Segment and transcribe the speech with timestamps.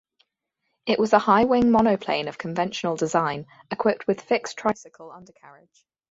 [0.87, 5.85] It was a high-wing monoplane of conventional design, equipped with fixed tricycle undercarriage.